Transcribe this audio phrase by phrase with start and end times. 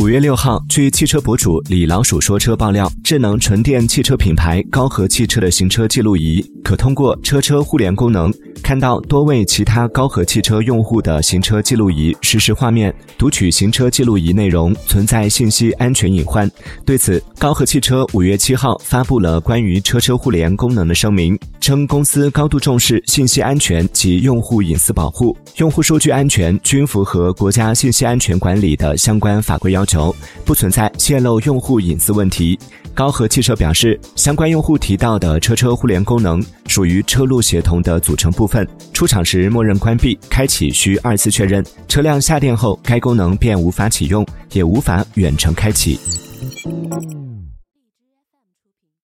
[0.00, 8.32] 五月六号，据汽车博主李老鼠说车爆料，智能纯电汽车品牌高和汽车的行车记录仪可通过车车互联功能，
[8.62, 16.50] 看到多位其他高和汽车用户的行车记录仪实时画面，读取行车记录仪内容存在信息安全隐患。
[16.86, 29.89] 对此，高和汽车五月七号发布了关于车车互联功能的声明，称公司高度重视信息安全及用户隐私保护，用户数据安全均符合国家信息安全管理的相关法规要求。
[29.90, 30.14] 求
[30.44, 32.58] 不存在泄露用户隐私问题。
[32.94, 41.64] 高和汽车表示，相关用户提到的车车互联功能属于车路协同的组成部分，出厂时默认关闭，开启需二次确认。
[41.88, 45.98] 车辆下电后，该功能便无法启用，也无法远程开启。